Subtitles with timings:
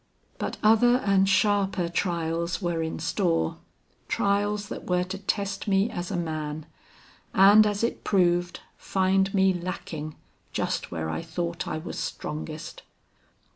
[0.39, 3.59] "But other and sharper trials were in store;
[4.07, 6.65] trials that were to test me as a man,
[7.35, 10.15] and as it proved, find me lacking
[10.53, 12.81] just where I thought I was strongest.